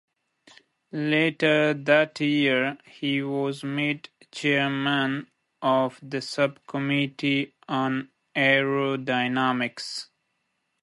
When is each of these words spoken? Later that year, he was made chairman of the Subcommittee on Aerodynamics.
Later 0.93 1.75
that 1.75 2.19
year, 2.21 2.79
he 2.85 3.21
was 3.21 3.63
made 3.63 4.09
chairman 4.31 5.29
of 5.61 5.99
the 6.01 6.21
Subcommittee 6.23 7.53
on 7.69 8.09
Aerodynamics. 8.35 10.07